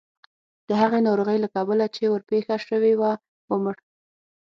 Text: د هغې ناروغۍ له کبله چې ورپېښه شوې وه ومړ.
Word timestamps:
د 0.67 0.69
هغې 0.81 0.99
ناروغۍ 1.07 1.37
له 1.41 1.47
کبله 1.55 1.85
چې 1.95 2.03
ورپېښه 2.11 2.57
شوې 2.67 2.93
وه 3.01 3.11
ومړ. 3.51 3.75